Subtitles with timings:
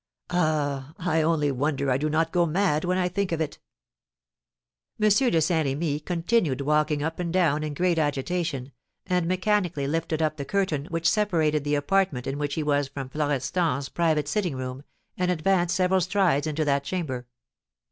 [0.31, 3.59] Ah, I only wonder I do not go mad when I think of it!"
[4.99, 5.07] M.
[5.09, 8.71] de Saint Remy continued walking up and down in great agitation,
[9.05, 13.09] and mechanically lifted up the curtain which separated the apartment in which he was from
[13.09, 14.81] Florestan's private sitting room,
[15.19, 17.27] and advanced several strides into that chamber.